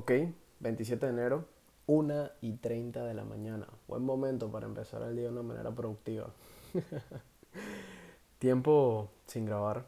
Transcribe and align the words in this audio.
Ok, 0.00 0.12
27 0.60 1.04
de 1.04 1.12
enero, 1.12 1.44
1 1.84 2.30
y 2.40 2.54
30 2.54 3.04
de 3.04 3.12
la 3.12 3.22
mañana. 3.22 3.68
Buen 3.86 4.02
momento 4.02 4.50
para 4.50 4.64
empezar 4.64 5.02
el 5.02 5.14
día 5.14 5.26
de 5.26 5.32
una 5.32 5.42
manera 5.42 5.72
productiva. 5.72 6.32
tiempo 8.38 9.10
sin 9.26 9.44
grabar. 9.44 9.84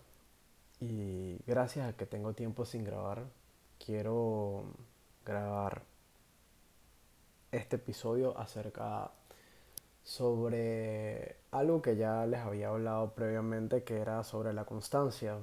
Y 0.81 1.39
gracias 1.47 1.89
a 1.89 1.97
que 1.97 2.05
tengo 2.05 2.35
tiempo 2.35 2.67
sin 2.67 2.85
grabar, 2.85 3.25
quiero 3.83 4.67
grabar 5.25 5.81
este 7.51 7.77
episodio 7.77 8.37
acerca 8.37 9.13
sobre 10.03 11.37
algo 11.53 11.81
que 11.81 11.97
ya 11.97 12.27
les 12.27 12.41
había 12.41 12.69
hablado 12.69 13.15
previamente, 13.15 13.83
que 13.83 13.97
era 13.97 14.23
sobre 14.25 14.53
la 14.53 14.67
constancia, 14.67 15.39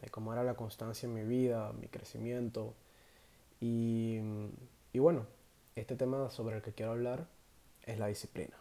de 0.00 0.08
cómo 0.10 0.32
era 0.32 0.44
la 0.44 0.54
constancia 0.54 1.08
en 1.08 1.14
mi 1.14 1.24
vida, 1.24 1.72
mi 1.72 1.88
crecimiento 1.88 2.74
y, 3.66 4.98
bueno, 4.98 5.26
este 5.74 5.96
tema 5.96 6.30
sobre 6.30 6.56
el 6.56 6.62
que 6.62 6.72
quiero 6.72 6.92
hablar 6.92 7.26
es 7.86 7.98
la 7.98 8.08
disciplina. 8.08 8.56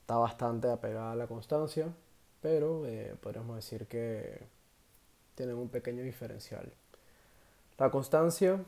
Está 0.00 0.16
bastante 0.16 0.68
apegada 0.68 1.12
a 1.12 1.16
la 1.16 1.28
constancia, 1.28 1.86
pero 2.40 2.86
eh, 2.86 3.14
podríamos 3.20 3.54
decir 3.54 3.86
que 3.86 4.40
tienen 5.36 5.56
un 5.56 5.68
pequeño 5.68 6.02
diferencial. 6.02 6.72
La 7.78 7.90
constancia 7.90 8.60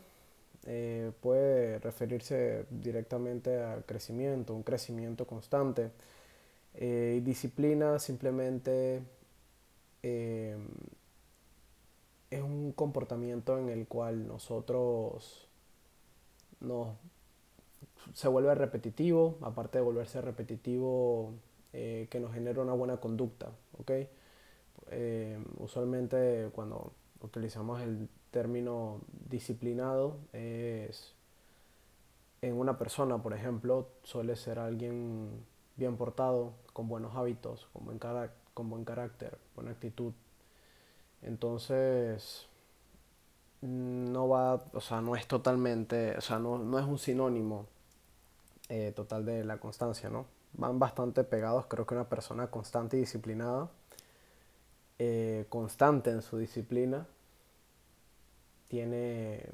eh, 0.66 1.10
puede 1.20 1.80
referirse 1.80 2.66
directamente 2.70 3.60
al 3.60 3.84
crecimiento, 3.84 4.54
un 4.54 4.62
crecimiento 4.62 5.26
constante. 5.26 5.90
Eh, 6.74 7.16
y 7.18 7.20
disciplina 7.20 7.98
simplemente 7.98 9.02
es 12.30 12.42
un 12.42 12.72
comportamiento 12.72 13.58
en 13.58 13.68
el 13.68 13.86
cual 13.86 14.26
nosotros 14.26 15.48
nos 16.60 16.88
se 18.14 18.28
vuelve 18.28 18.54
repetitivo, 18.54 19.38
aparte 19.42 19.78
de 19.78 19.84
volverse 19.84 20.20
repetitivo, 20.20 21.34
eh, 21.72 22.08
que 22.10 22.20
nos 22.20 22.32
genera 22.32 22.62
una 22.62 22.72
buena 22.72 22.96
conducta, 22.96 23.50
¿ok? 23.78 23.90
Eh, 24.92 25.38
usualmente 25.58 26.50
cuando 26.52 26.92
utilizamos 27.20 27.80
el 27.82 28.08
término 28.30 29.00
disciplinado 29.28 30.16
es 30.32 31.14
en 32.42 32.58
una 32.58 32.78
persona, 32.78 33.22
por 33.22 33.34
ejemplo, 33.34 33.88
suele 34.02 34.34
ser 34.34 34.58
alguien 34.58 35.44
bien 35.76 35.96
portado, 35.96 36.54
con 36.72 36.88
buenos 36.88 37.14
hábitos, 37.14 37.68
con 37.72 37.84
buen, 37.84 38.00
con 38.54 38.70
buen 38.70 38.84
carácter, 38.84 39.38
buena 39.54 39.72
actitud, 39.72 40.12
entonces, 41.22 42.48
no 43.62 44.28
va, 44.28 44.54
o 44.72 44.80
sea, 44.80 45.00
no 45.00 45.16
es 45.16 45.26
totalmente, 45.26 46.16
o 46.16 46.20
sea, 46.20 46.38
no, 46.38 46.78
es 46.78 46.86
un 46.86 46.98
sinónimo 46.98 47.66
eh, 48.68 48.92
total 48.94 49.24
de 49.26 49.44
la 49.44 49.58
constancia, 49.58 50.08
¿no? 50.10 50.26
Van 50.54 50.78
bastante 50.78 51.24
pegados, 51.24 51.66
creo 51.66 51.86
que 51.86 51.94
una 51.94 52.08
persona 52.08 52.48
constante 52.48 52.96
y 52.96 53.00
disciplinada, 53.00 53.70
eh, 54.98 55.46
constante 55.48 56.10
en 56.10 56.22
su 56.22 56.38
disciplina, 56.38 57.06
tiene, 58.68 59.46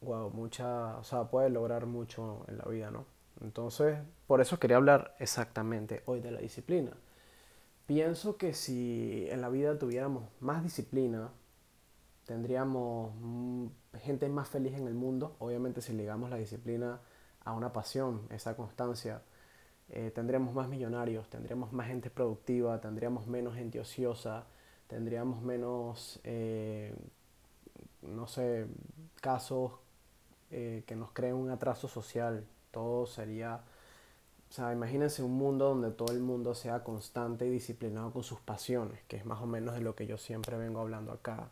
wow, 0.00 0.30
mucha, 0.30 0.98
o 0.98 1.04
sea, 1.04 1.24
puede 1.24 1.50
lograr 1.50 1.86
mucho 1.86 2.44
en 2.48 2.58
la 2.58 2.64
vida, 2.64 2.90
¿no? 2.90 3.06
Entonces, 3.40 3.98
por 4.26 4.40
eso 4.40 4.58
quería 4.58 4.76
hablar 4.76 5.14
exactamente 5.18 6.02
hoy 6.06 6.20
de 6.20 6.32
la 6.32 6.40
disciplina. 6.40 6.92
Pienso 7.88 8.36
que 8.36 8.52
si 8.52 9.26
en 9.30 9.40
la 9.40 9.48
vida 9.48 9.78
tuviéramos 9.78 10.24
más 10.40 10.62
disciplina, 10.62 11.30
tendríamos 12.26 13.14
mm, 13.18 13.68
gente 14.02 14.28
más 14.28 14.46
feliz 14.46 14.74
en 14.74 14.86
el 14.86 14.92
mundo. 14.92 15.36
Obviamente 15.38 15.80
si 15.80 15.94
ligamos 15.94 16.28
la 16.28 16.36
disciplina 16.36 17.00
a 17.46 17.54
una 17.54 17.72
pasión, 17.72 18.26
esa 18.28 18.54
constancia, 18.56 19.22
eh, 19.88 20.12
tendríamos 20.14 20.52
más 20.52 20.68
millonarios, 20.68 21.30
tendríamos 21.30 21.72
más 21.72 21.86
gente 21.86 22.10
productiva, 22.10 22.78
tendríamos 22.78 23.26
menos 23.26 23.54
gente 23.54 23.80
ociosa, 23.80 24.44
tendríamos 24.86 25.40
menos, 25.40 26.20
eh, 26.24 26.94
no 28.02 28.26
sé, 28.26 28.66
casos 29.22 29.72
eh, 30.50 30.84
que 30.86 30.94
nos 30.94 31.12
creen 31.12 31.36
un 31.36 31.48
atraso 31.48 31.88
social. 31.88 32.44
Todo 32.70 33.06
sería 33.06 33.62
o 34.48 34.52
sea, 34.52 34.72
imagínense 34.72 35.22
un 35.22 35.36
mundo 35.36 35.68
donde 35.68 35.90
todo 35.90 36.12
el 36.12 36.20
mundo 36.20 36.54
sea 36.54 36.82
constante 36.82 37.46
y 37.46 37.50
disciplinado 37.50 38.12
con 38.12 38.22
sus 38.22 38.40
pasiones, 38.40 39.00
que 39.06 39.16
es 39.16 39.26
más 39.26 39.42
o 39.42 39.46
menos 39.46 39.74
de 39.74 39.82
lo 39.82 39.94
que 39.94 40.06
yo 40.06 40.16
siempre 40.16 40.56
vengo 40.56 40.80
hablando 40.80 41.12
acá, 41.12 41.50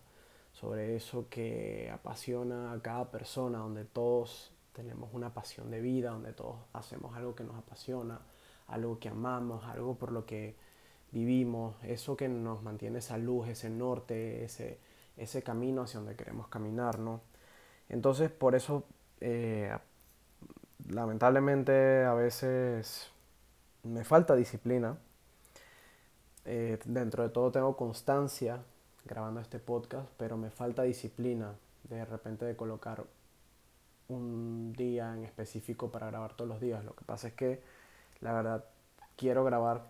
sobre 0.52 0.96
eso 0.96 1.28
que 1.28 1.90
apasiona 1.92 2.72
a 2.72 2.80
cada 2.80 3.10
persona, 3.10 3.58
donde 3.58 3.84
todos 3.84 4.50
tenemos 4.72 5.10
una 5.12 5.34
pasión 5.34 5.70
de 5.70 5.82
vida, 5.82 6.10
donde 6.10 6.32
todos 6.32 6.56
hacemos 6.72 7.14
algo 7.16 7.34
que 7.34 7.44
nos 7.44 7.56
apasiona, 7.56 8.20
algo 8.68 8.98
que 8.98 9.10
amamos, 9.10 9.64
algo 9.64 9.96
por 9.96 10.12
lo 10.12 10.24
que 10.24 10.56
vivimos, 11.12 11.76
eso 11.84 12.16
que 12.16 12.28
nos 12.28 12.62
mantiene 12.62 13.00
esa 13.00 13.18
luz, 13.18 13.48
ese 13.48 13.68
norte, 13.68 14.44
ese, 14.44 14.80
ese 15.16 15.42
camino 15.42 15.82
hacia 15.82 16.00
donde 16.00 16.16
queremos 16.16 16.48
caminar, 16.48 16.98
¿no? 16.98 17.20
Entonces, 17.88 18.30
por 18.30 18.54
eso, 18.54 18.84
eh, 19.20 19.76
lamentablemente 20.88 22.04
a 22.04 22.14
veces 22.14 23.10
me 23.82 24.04
falta 24.04 24.34
disciplina. 24.34 24.96
Eh, 26.44 26.78
dentro 26.84 27.22
de 27.24 27.30
todo 27.30 27.50
tengo 27.50 27.76
constancia 27.76 28.62
grabando 29.04 29.40
este 29.40 29.58
podcast, 29.58 30.08
pero 30.16 30.36
me 30.36 30.50
falta 30.50 30.82
disciplina 30.82 31.54
de 31.84 32.04
repente 32.04 32.44
de 32.44 32.56
colocar 32.56 33.04
un 34.08 34.72
día 34.76 35.12
en 35.14 35.24
específico 35.24 35.90
para 35.90 36.06
grabar 36.08 36.34
todos 36.34 36.48
los 36.48 36.60
días. 36.60 36.84
Lo 36.84 36.94
que 36.94 37.04
pasa 37.04 37.28
es 37.28 37.34
que 37.34 37.60
la 38.20 38.32
verdad 38.32 38.64
quiero 39.16 39.44
grabar 39.44 39.86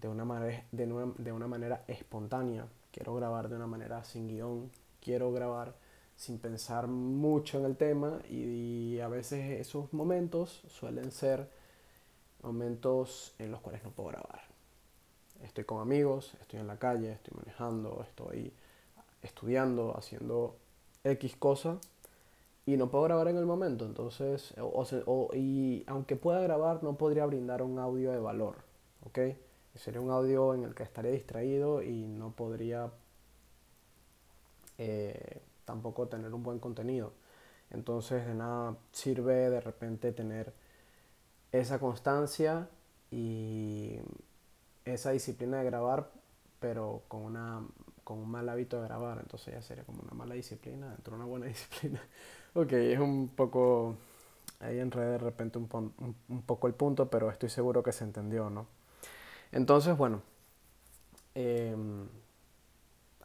de 0.00 0.08
una, 0.08 0.24
manera, 0.24 0.64
de, 0.72 1.12
de 1.18 1.32
una 1.32 1.46
manera 1.46 1.84
espontánea, 1.86 2.66
quiero 2.90 3.14
grabar 3.14 3.48
de 3.48 3.56
una 3.56 3.66
manera 3.66 4.02
sin 4.04 4.28
guion, 4.28 4.70
quiero 5.00 5.32
grabar 5.32 5.74
sin 6.20 6.38
pensar 6.38 6.86
mucho 6.86 7.58
en 7.58 7.64
el 7.64 7.78
tema 7.78 8.20
y, 8.28 9.00
a 9.00 9.08
veces 9.08 9.58
esos 9.58 9.90
momentos 9.94 10.62
suelen 10.68 11.12
ser 11.12 11.48
momentos 12.42 13.34
en 13.38 13.50
los 13.50 13.62
cuales 13.62 13.82
no 13.82 13.90
puedo 13.90 14.10
grabar. 14.10 14.42
Estoy 15.42 15.64
con 15.64 15.80
amigos, 15.80 16.34
estoy 16.42 16.60
en 16.60 16.66
la 16.66 16.78
calle, 16.78 17.12
estoy 17.12 17.32
manejando, 17.38 18.04
estoy 18.06 18.52
estudiando, 19.22 19.96
haciendo 19.96 20.56
X 21.04 21.36
cosa 21.36 21.78
y 22.66 22.76
no 22.76 22.90
puedo 22.90 23.04
grabar 23.04 23.28
en 23.28 23.38
el 23.38 23.46
momento. 23.46 23.86
Entonces, 23.86 24.52
o, 24.60 25.30
y 25.32 25.84
aunque 25.86 26.16
pueda 26.16 26.42
grabar, 26.42 26.82
no 26.82 26.98
podría 26.98 27.24
brindar 27.24 27.62
un 27.62 27.78
audio 27.78 28.12
de 28.12 28.18
valor. 28.18 28.56
¿Ok? 29.06 29.20
Sería 29.74 30.02
un 30.02 30.10
audio 30.10 30.52
en 30.52 30.64
el 30.64 30.74
que 30.74 30.82
estaría 30.82 31.12
distraído 31.12 31.82
y 31.82 32.06
no 32.06 32.32
podría 32.32 32.92
eh, 34.76 35.40
tampoco 35.70 36.08
tener 36.08 36.34
un 36.34 36.42
buen 36.42 36.58
contenido. 36.58 37.12
Entonces 37.70 38.26
de 38.26 38.34
nada 38.34 38.76
sirve 38.90 39.50
de 39.50 39.60
repente 39.60 40.12
tener 40.12 40.52
esa 41.52 41.78
constancia 41.78 42.68
y 43.12 43.98
esa 44.84 45.12
disciplina 45.12 45.58
de 45.58 45.64
grabar, 45.64 46.10
pero 46.58 47.02
con, 47.06 47.22
una, 47.22 47.62
con 48.02 48.18
un 48.18 48.30
mal 48.30 48.48
hábito 48.48 48.80
de 48.80 48.88
grabar. 48.88 49.18
Entonces 49.20 49.54
ya 49.54 49.62
sería 49.62 49.84
como 49.84 50.02
una 50.02 50.12
mala 50.12 50.34
disciplina 50.34 50.90
dentro 50.90 51.12
de 51.12 51.22
una 51.22 51.26
buena 51.26 51.46
disciplina. 51.54 52.00
ok, 52.54 52.72
es 52.72 52.98
un 52.98 53.28
poco... 53.28 53.96
Ahí 54.58 54.78
enredé 54.78 55.12
de 55.12 55.18
repente 55.18 55.56
un, 55.56 55.94
un, 56.28 56.42
poco 56.42 56.66
el 56.66 56.74
punto, 56.74 57.08
pero 57.08 57.30
estoy 57.30 57.48
seguro 57.48 57.82
que 57.82 57.92
se 57.92 58.04
entendió, 58.04 58.50
¿no? 58.50 58.66
Entonces, 59.52 59.96
bueno, 59.96 60.20
em, 61.34 62.06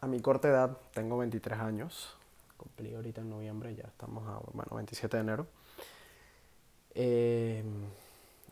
a 0.00 0.06
mi 0.06 0.20
corta 0.20 0.48
edad, 0.48 0.78
tengo 0.94 1.18
23 1.18 1.58
años, 1.58 2.16
cumplí 2.56 2.94
ahorita 2.94 3.20
en 3.20 3.30
noviembre, 3.30 3.74
ya 3.74 3.84
estamos 3.84 4.26
a, 4.28 4.40
bueno, 4.52 4.76
27 4.76 5.16
de 5.16 5.20
enero. 5.20 5.46
Eh, 6.94 7.62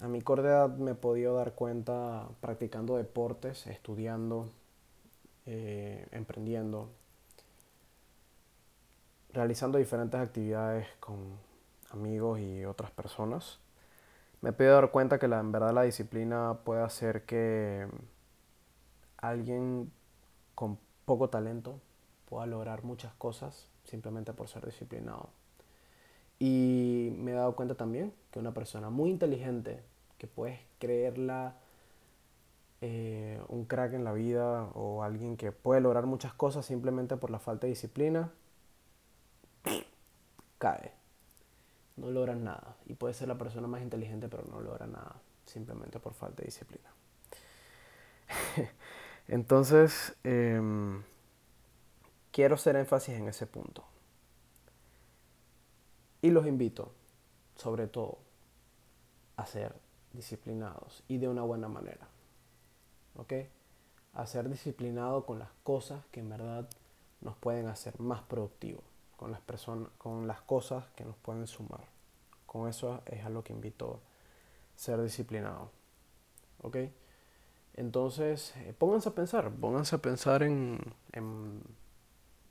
a 0.00 0.08
mi 0.08 0.20
corta 0.20 0.48
edad 0.48 0.68
me 0.76 0.92
he 0.92 0.94
podido 0.94 1.36
dar 1.36 1.52
cuenta 1.54 2.28
practicando 2.40 2.96
deportes, 2.96 3.66
estudiando, 3.66 4.50
eh, 5.46 6.06
emprendiendo, 6.12 6.90
realizando 9.32 9.78
diferentes 9.78 10.20
actividades 10.20 10.86
con 11.00 11.16
amigos 11.90 12.40
y 12.40 12.64
otras 12.64 12.90
personas. 12.90 13.58
Me 14.42 14.50
he 14.50 14.52
podido 14.52 14.74
dar 14.74 14.90
cuenta 14.90 15.18
que 15.18 15.28
la, 15.28 15.40
en 15.40 15.52
verdad 15.52 15.72
la 15.72 15.82
disciplina 15.82 16.58
puede 16.64 16.82
hacer 16.82 17.24
que 17.24 17.88
alguien 19.16 19.90
con 20.54 20.78
poco 21.06 21.30
talento 21.30 21.80
pueda 22.28 22.46
lograr 22.46 22.84
muchas 22.84 23.12
cosas 23.14 23.68
simplemente 23.84 24.32
por 24.32 24.48
ser 24.48 24.64
disciplinado. 24.64 25.28
Y 26.38 27.12
me 27.16 27.32
he 27.32 27.34
dado 27.34 27.54
cuenta 27.54 27.74
también 27.74 28.12
que 28.30 28.38
una 28.38 28.52
persona 28.52 28.90
muy 28.90 29.10
inteligente, 29.10 29.82
que 30.18 30.26
puedes 30.26 30.58
creerla 30.78 31.56
eh, 32.80 33.40
un 33.48 33.64
crack 33.64 33.94
en 33.94 34.04
la 34.04 34.12
vida 34.12 34.64
o 34.74 35.02
alguien 35.02 35.36
que 35.36 35.52
puede 35.52 35.80
lograr 35.80 36.06
muchas 36.06 36.34
cosas 36.34 36.66
simplemente 36.66 37.16
por 37.16 37.30
la 37.30 37.38
falta 37.38 37.66
de 37.66 37.70
disciplina, 37.70 38.30
cae. 40.58 40.92
no 41.96 42.10
logras 42.10 42.36
nada. 42.36 42.76
Y 42.86 42.94
puedes 42.94 43.16
ser 43.16 43.28
la 43.28 43.38
persona 43.38 43.66
más 43.68 43.82
inteligente, 43.82 44.28
pero 44.28 44.44
no 44.50 44.60
logra 44.60 44.86
nada, 44.86 45.16
simplemente 45.46 45.98
por 46.00 46.14
falta 46.14 46.42
de 46.42 46.46
disciplina. 46.46 46.90
Entonces, 49.28 50.14
em, 50.24 51.02
quiero 52.34 52.56
hacer 52.56 52.74
énfasis 52.74 53.14
en 53.14 53.28
ese 53.28 53.46
punto. 53.46 53.84
Y 56.20 56.30
los 56.30 56.48
invito, 56.48 56.90
sobre 57.54 57.86
todo, 57.86 58.18
a 59.36 59.46
ser 59.46 59.76
disciplinados 60.12 61.04
y 61.06 61.18
de 61.18 61.28
una 61.28 61.42
buena 61.42 61.68
manera. 61.68 62.08
¿Ok? 63.16 63.34
A 64.14 64.26
ser 64.26 64.48
disciplinado 64.48 65.24
con 65.24 65.38
las 65.38 65.50
cosas 65.62 66.04
que 66.10 66.20
en 66.20 66.28
verdad 66.28 66.68
nos 67.20 67.36
pueden 67.36 67.68
hacer 67.68 68.00
más 68.00 68.22
productivos, 68.22 68.82
con 69.16 69.30
las 69.30 69.40
personas, 69.40 69.90
con 69.96 70.26
las 70.26 70.40
cosas 70.40 70.84
que 70.96 71.04
nos 71.04 71.16
pueden 71.16 71.46
sumar. 71.46 71.84
Con 72.46 72.68
eso 72.68 73.00
es 73.06 73.24
a 73.24 73.30
lo 73.30 73.44
que 73.44 73.52
invito 73.52 74.00
ser 74.74 75.00
disciplinado. 75.00 75.70
¿Ok? 76.62 76.78
Entonces, 77.74 78.56
eh, 78.56 78.74
pónganse 78.76 79.10
a 79.10 79.14
pensar, 79.14 79.52
pónganse 79.52 79.94
a 79.94 79.98
pensar 79.98 80.42
en, 80.42 80.80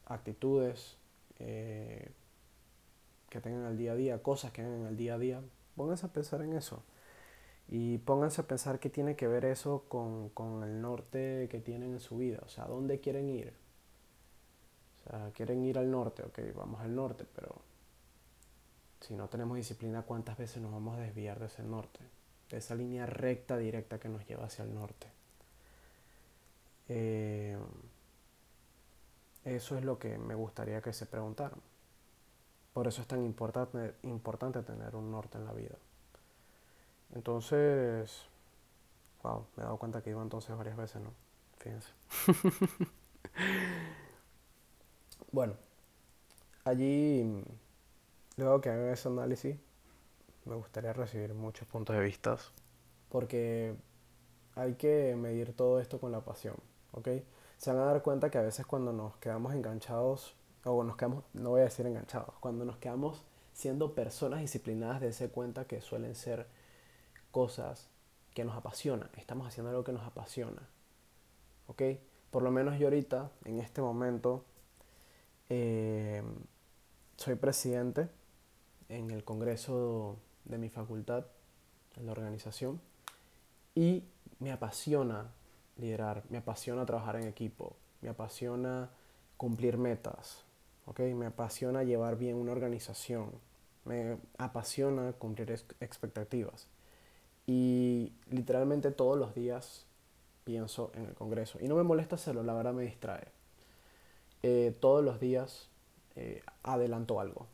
actitudes 0.06 0.98
eh, 1.40 2.12
que 3.30 3.42
tengan 3.42 3.66
el 3.66 3.78
día 3.78 3.94
a 3.94 3.96
día, 3.96 4.22
cosas 4.22 4.52
que 4.52 4.62
hagan 4.62 4.86
el 4.86 4.98
día 4.98 5.16
a 5.16 5.20
día. 5.20 5.42
Pónganse 5.76 6.06
a 6.06 6.10
pensar 6.10 6.42
en 6.42 6.54
eso. 6.54 6.84
Y 7.68 7.98
pónganse 8.00 8.42
a 8.42 8.48
pensar 8.48 8.80
qué 8.80 8.90
tiene 8.90 9.16
que 9.16 9.28
ver 9.28 9.46
eso 9.46 9.86
con, 9.88 10.30
con 10.30 10.64
el 10.64 10.82
norte 10.82 11.48
que 11.50 11.60
tienen 11.60 11.94
en 11.94 12.00
su 12.00 12.18
vida. 12.18 12.40
O 12.46 12.50
sea, 12.50 12.66
¿dónde 12.66 13.00
quieren 13.00 13.30
ir? 13.30 13.54
O 15.06 15.10
sea, 15.10 15.32
quieren 15.34 15.64
ir 15.64 15.78
al 15.78 15.90
norte, 15.90 16.24
ok, 16.24 16.40
vamos 16.56 16.82
al 16.82 16.96
norte, 16.96 17.26
pero 17.36 17.56
si 19.02 19.16
no 19.16 19.28
tenemos 19.28 19.58
disciplina, 19.58 20.04
¿cuántas 20.04 20.38
veces 20.38 20.62
nos 20.62 20.72
vamos 20.72 20.98
a 20.98 21.02
desviar 21.02 21.40
de 21.40 21.48
ese 21.48 21.64
norte? 21.64 22.00
De 22.50 22.58
esa 22.58 22.76
línea 22.76 23.06
recta, 23.06 23.58
directa 23.58 24.00
que 24.00 24.08
nos 24.08 24.26
lleva 24.26 24.46
hacia 24.46 24.64
el 24.64 24.74
norte. 24.74 25.08
Eh, 26.88 27.58
eso 29.46 29.78
es 29.78 29.84
lo 29.84 30.00
que 30.00 30.18
me 30.18 30.36
gustaría 30.36 30.82
que 30.82 30.94
se 30.94 31.06
preguntaran. 31.06 31.60
Por 32.74 32.88
eso 32.88 33.02
es 33.02 33.08
tan 33.08 33.24
importante, 33.24 33.96
importante 34.04 34.64
tener 34.64 34.96
un 34.96 35.12
norte 35.12 35.38
en 35.38 35.46
la 35.46 35.54
vida. 35.54 35.76
Entonces, 37.14 38.26
wow, 39.22 39.46
me 39.56 39.64
he 39.64 39.66
dado 39.66 39.78
cuenta 39.78 40.02
que 40.02 40.10
iba 40.10 40.22
entonces 40.22 40.56
varias 40.58 40.76
veces, 40.76 41.02
¿no? 41.02 41.12
Fíjense. 41.60 41.90
bueno, 45.32 45.54
allí, 46.64 47.44
luego 48.38 48.62
que 48.62 48.70
hagan 48.70 48.90
ese 48.90 49.08
análisis, 49.10 49.58
me 50.46 50.56
gustaría 50.56 50.94
recibir 50.94 51.34
muchos 51.34 51.68
puntos 51.68 51.96
de 51.96 52.02
vista, 52.02 52.38
porque 53.10 53.76
hay 54.56 54.74
que 54.76 55.16
medir 55.16 55.56
todo 55.56 55.80
esto 55.80 56.00
con 56.00 56.12
la 56.12 56.22
pasión, 56.22 56.56
¿ok? 56.92 57.10
Se 57.64 57.72
van 57.72 57.80
a 57.80 57.86
dar 57.86 58.02
cuenta 58.02 58.30
que 58.30 58.38
a 58.38 58.42
veces 58.42 58.66
cuando 58.66 58.92
nos 58.92 59.16
quedamos 59.20 59.54
enganchados, 59.54 60.36
o 60.66 60.84
nos 60.84 60.98
quedamos, 60.98 61.24
no 61.32 61.52
voy 61.52 61.62
a 61.62 61.64
decir 61.64 61.88
enganchados, 61.88 62.36
cuando 62.42 62.66
nos 62.66 62.76
quedamos 62.76 63.24
siendo 63.54 63.96
personas 63.96 64.42
disciplinadas, 64.42 65.00
de 65.00 65.08
ese 65.08 65.30
cuenta 65.30 65.64
que 65.66 65.80
suelen 65.80 66.14
ser 66.14 66.46
cosas 67.32 67.88
que 68.34 68.44
nos 68.44 68.58
apasionan, 68.58 69.10
estamos 69.16 69.48
haciendo 69.48 69.70
algo 69.70 69.86
que 69.86 69.94
nos 69.94 70.04
apasiona. 70.06 70.68
¿Ok? 71.68 71.84
Por 72.32 72.44
lo 72.44 72.52
menos 72.52 72.78
yo 72.80 72.88
ahorita, 72.88 73.32
en 73.46 73.62
este 73.62 73.82
momento, 73.82 74.44
eh, 75.48 76.22
soy 77.16 77.36
presidente 77.36 78.10
en 78.90 79.10
el 79.10 79.24
congreso 79.24 80.18
de 80.44 80.58
mi 80.58 80.68
facultad, 80.68 81.28
en 81.96 82.08
la 82.08 82.12
organización, 82.12 82.82
y 83.74 84.04
me 84.40 84.52
apasiona 84.52 85.32
liderar, 85.78 86.24
me 86.30 86.38
apasiona 86.38 86.86
trabajar 86.86 87.16
en 87.16 87.28
equipo, 87.28 87.76
me 88.02 88.10
apasiona 88.10 88.90
cumplir 89.38 89.78
metas, 89.78 90.44
¿ok? 90.86 91.00
Me 91.16 91.26
apasiona 91.26 91.84
llevar 91.84 92.18
bien 92.18 92.36
una 92.36 92.52
organización, 92.52 93.32
me 93.86 94.18
apasiona 94.38 95.14
cumplir 95.14 95.52
expectativas. 95.80 96.68
Y 97.46 98.14
literalmente 98.30 98.92
todos 98.92 99.18
los 99.18 99.36
días 99.36 99.86
pienso 100.44 100.92
en 100.96 101.06
el 101.06 101.14
Congreso. 101.14 101.60
Y 101.62 101.68
no 101.68 101.76
me 101.76 101.84
molesta 101.84 102.16
hacerlo, 102.16 102.44
la 102.44 102.54
verdad 102.54 102.74
me 102.74 102.84
distrae. 102.84 103.28
Eh, 104.44 104.76
todos 104.80 105.04
los 105.04 105.20
días 105.20 105.70
eh, 106.16 106.42
adelanto 106.64 107.20
algo. 107.20 107.48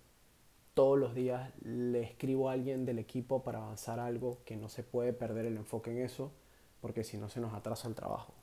Todos 0.74 0.98
los 0.98 1.14
días 1.14 1.52
le 1.62 2.02
escribo 2.02 2.50
a 2.50 2.54
alguien 2.54 2.86
del 2.86 3.00
equipo 3.00 3.44
para 3.44 3.60
avanzar 3.60 4.00
algo 4.00 4.40
que 4.46 4.56
no 4.56 4.70
se 4.70 4.84
puede 4.84 5.14
perder 5.14 5.46
el 5.46 5.58
enfoque 5.58 5.92
en 5.92 6.00
eso, 6.00 6.32
porque 6.82 7.04
si 7.04 7.18
no 7.18 7.30
se 7.30 7.40
nos 7.40 7.54
atrasa 7.54 7.88
el 7.88 7.96
trabajo. 7.96 8.34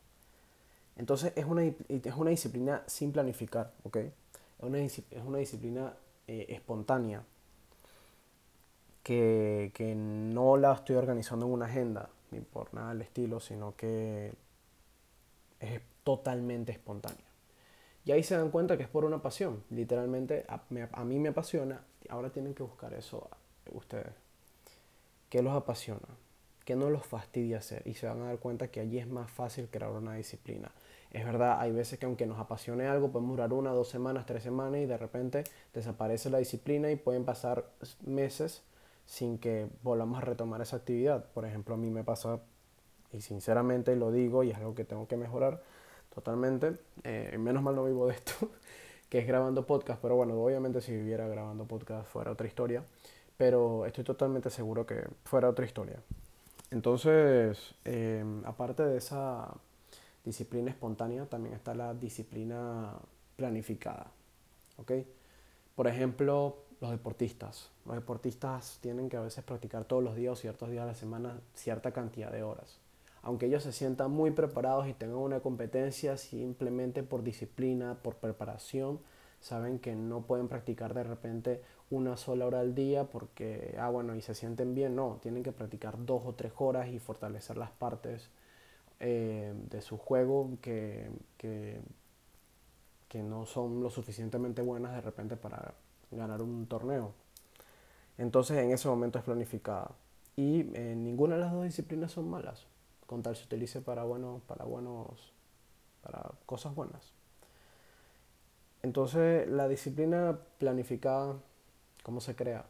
Entonces 0.96 1.32
es 1.36 1.44
una, 1.44 1.62
es 1.62 2.14
una 2.16 2.30
disciplina 2.30 2.82
sin 2.86 3.12
planificar, 3.12 3.72
¿ok? 3.84 3.96
Es 3.96 4.12
una, 4.60 4.78
es 4.78 5.24
una 5.24 5.38
disciplina 5.38 5.94
eh, 6.26 6.46
espontánea 6.48 7.22
que, 9.02 9.94
no 9.96 10.56
la 10.56 10.72
estoy 10.72 10.96
organizando 10.96 11.46
en 11.46 11.52
una 11.52 11.66
agenda, 11.66 12.08
ni 12.32 12.40
por 12.40 12.74
nada 12.74 12.88
del 12.88 13.02
estilo, 13.02 13.38
sino 13.38 13.76
que 13.76 14.32
es 15.60 15.80
totalmente 16.02 16.72
espontánea. 16.72 17.24
Y 18.04 18.12
ahí 18.12 18.22
se 18.24 18.36
dan 18.36 18.50
cuenta 18.50 18.76
que 18.76 18.82
es 18.82 18.88
por 18.88 19.04
una 19.04 19.22
pasión. 19.22 19.62
Literalmente 19.70 20.44
a, 20.48 20.62
a 20.92 21.04
mí 21.04 21.18
me 21.18 21.28
apasiona. 21.28 21.82
Ahora 22.08 22.30
tienen 22.30 22.54
que 22.54 22.62
buscar 22.62 22.94
eso 22.94 23.28
ustedes. 23.72 24.12
¿Qué 25.28 25.42
los 25.42 25.54
apasiona? 25.54 26.08
¿Qué 26.66 26.74
no 26.74 26.90
los 26.90 27.06
fastidia 27.06 27.58
hacer? 27.58 27.82
Y 27.86 27.94
se 27.94 28.08
van 28.08 28.20
a 28.22 28.24
dar 28.24 28.38
cuenta 28.40 28.66
que 28.66 28.80
allí 28.80 28.98
es 28.98 29.06
más 29.06 29.30
fácil 29.30 29.68
crear 29.70 29.92
una 29.92 30.14
disciplina. 30.14 30.72
Es 31.12 31.24
verdad, 31.24 31.60
hay 31.60 31.70
veces 31.70 31.96
que 31.96 32.06
aunque 32.06 32.26
nos 32.26 32.40
apasione 32.40 32.88
algo, 32.88 33.12
podemos 33.12 33.36
durar 33.36 33.52
una, 33.52 33.70
dos 33.70 33.88
semanas, 33.88 34.26
tres 34.26 34.42
semanas 34.42 34.80
y 34.80 34.86
de 34.86 34.96
repente 34.96 35.44
desaparece 35.72 36.28
la 36.28 36.38
disciplina 36.38 36.90
y 36.90 36.96
pueden 36.96 37.24
pasar 37.24 37.66
meses 38.04 38.64
sin 39.04 39.38
que 39.38 39.68
volvamos 39.84 40.18
a 40.18 40.22
retomar 40.22 40.60
esa 40.60 40.78
actividad. 40.78 41.26
Por 41.26 41.44
ejemplo, 41.44 41.76
a 41.76 41.78
mí 41.78 41.88
me 41.88 42.02
pasa, 42.02 42.40
y 43.12 43.20
sinceramente 43.20 43.94
lo 43.94 44.10
digo, 44.10 44.42
y 44.42 44.50
es 44.50 44.56
algo 44.56 44.74
que 44.74 44.84
tengo 44.84 45.06
que 45.06 45.16
mejorar 45.16 45.62
totalmente, 46.12 46.72
eh, 47.04 47.36
menos 47.38 47.62
mal 47.62 47.76
no 47.76 47.84
vivo 47.84 48.08
de 48.08 48.14
esto, 48.14 48.50
que 49.08 49.20
es 49.20 49.26
grabando 49.28 49.64
podcast, 49.66 50.02
pero 50.02 50.16
bueno, 50.16 50.34
obviamente 50.34 50.80
si 50.80 50.90
viviera 50.90 51.28
grabando 51.28 51.64
podcast 51.64 52.08
fuera 52.08 52.32
otra 52.32 52.48
historia, 52.48 52.82
pero 53.36 53.86
estoy 53.86 54.02
totalmente 54.02 54.50
seguro 54.50 54.84
que 54.84 55.04
fuera 55.22 55.48
otra 55.48 55.64
historia. 55.64 56.02
Entonces, 56.70 57.74
em, 57.84 58.44
aparte 58.44 58.82
de 58.84 58.98
esa 58.98 59.54
disciplina 60.24 60.70
espontánea, 60.70 61.26
también 61.26 61.54
está 61.54 61.74
la 61.74 61.94
disciplina 61.94 62.94
planificada. 63.36 64.10
Por 65.74 65.86
ejemplo, 65.86 66.56
los 66.80 66.90
deportistas. 66.90 67.70
Los 67.84 67.94
deportistas 67.94 68.78
tienen 68.80 69.08
que 69.08 69.16
a 69.16 69.20
veces 69.20 69.44
practicar 69.44 69.84
todos 69.84 70.02
los 70.02 70.16
días 70.16 70.32
o 70.32 70.36
ciertos 70.36 70.70
días 70.70 70.84
de 70.84 70.92
la 70.92 70.94
semana 70.94 71.40
cierta 71.54 71.92
cantidad 71.92 72.30
de 72.30 72.42
horas. 72.42 72.78
Aunque 73.22 73.46
ellos 73.46 73.62
se 73.62 73.72
sientan 73.72 74.10
muy 74.10 74.30
preparados 74.30 74.86
y 74.88 74.94
tengan 74.94 75.18
una 75.18 75.40
competencia, 75.40 76.16
simplemente 76.16 77.02
por 77.02 77.22
disciplina, 77.22 77.96
por 78.02 78.16
preparación, 78.16 79.00
saben 79.40 79.78
que 79.78 79.94
no 79.96 80.22
pueden 80.22 80.48
practicar 80.48 80.94
de 80.94 81.04
repente 81.04 81.62
una 81.90 82.16
sola 82.16 82.46
hora 82.46 82.60
al 82.60 82.74
día 82.74 83.04
porque, 83.04 83.76
ah, 83.78 83.88
bueno, 83.90 84.14
y 84.16 84.22
se 84.22 84.34
sienten 84.34 84.74
bien. 84.74 84.96
No, 84.96 85.18
tienen 85.22 85.42
que 85.42 85.52
practicar 85.52 86.04
dos 86.04 86.22
o 86.24 86.34
tres 86.34 86.52
horas 86.58 86.88
y 86.88 86.98
fortalecer 86.98 87.56
las 87.56 87.70
partes 87.70 88.30
eh, 89.00 89.54
de 89.70 89.82
su 89.82 89.98
juego 89.98 90.58
que, 90.62 91.10
que, 91.38 91.80
que 93.08 93.22
no 93.22 93.46
son 93.46 93.82
lo 93.82 93.90
suficientemente 93.90 94.62
buenas 94.62 94.94
de 94.94 95.00
repente 95.00 95.36
para 95.36 95.74
ganar 96.10 96.42
un 96.42 96.66
torneo. 96.66 97.12
Entonces 98.18 98.58
en 98.58 98.72
ese 98.72 98.88
momento 98.88 99.18
es 99.18 99.24
planificada. 99.24 99.90
Y 100.36 100.70
eh, 100.74 100.94
ninguna 100.96 101.36
de 101.36 101.40
las 101.42 101.52
dos 101.52 101.64
disciplinas 101.64 102.12
son 102.12 102.28
malas, 102.28 102.66
con 103.06 103.22
tal 103.22 103.36
se 103.36 103.44
utilice 103.44 103.80
para, 103.80 104.04
bueno, 104.04 104.42
para, 104.46 104.64
buenos, 104.64 105.32
para 106.02 106.30
cosas 106.44 106.74
buenas. 106.74 107.12
Entonces 108.82 109.48
la 109.48 109.66
disciplina 109.68 110.38
planificada, 110.58 111.36
¿cómo 112.06 112.20
se 112.20 112.36
crea? 112.36 112.64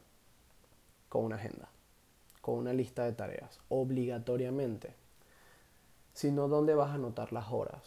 Con 1.10 1.26
una 1.26 1.36
agenda, 1.36 1.68
con 2.40 2.54
una 2.54 2.72
lista 2.72 3.04
de 3.04 3.12
tareas, 3.12 3.60
obligatoriamente. 3.68 4.94
Sino, 6.14 6.48
¿dónde 6.48 6.74
vas 6.74 6.88
a 6.88 6.94
anotar 6.94 7.34
las 7.34 7.52
horas? 7.52 7.82